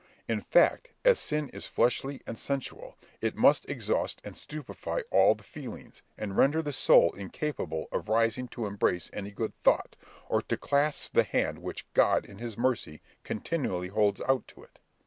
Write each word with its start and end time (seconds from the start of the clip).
In 0.27 0.41
fact, 0.41 0.89
as 1.05 1.19
sin 1.19 1.49
is 1.49 1.67
fleshly 1.67 2.21
and 2.25 2.35
sensual, 2.35 2.97
it 3.21 3.35
must 3.35 3.69
exhaust 3.69 4.19
and 4.23 4.35
stupefy 4.35 5.01
all 5.11 5.35
the 5.35 5.43
feelings, 5.43 6.01
and 6.17 6.35
render 6.35 6.63
the 6.63 6.73
soul 6.73 7.11
incapable 7.13 7.87
of 7.91 8.09
rising 8.09 8.47
to 8.47 8.65
embrace 8.65 9.11
any 9.13 9.29
good 9.29 9.53
thought, 9.61 9.95
or 10.27 10.41
to 10.41 10.57
clasp 10.57 11.13
the 11.13 11.21
hand 11.21 11.59
which 11.59 11.85
God 11.93 12.25
in 12.25 12.39
his 12.39 12.57
mercy 12.57 12.99
continually 13.23 13.89
holds 13.89 14.19
out 14.21 14.47
to 14.47 14.63
it. 14.63 14.79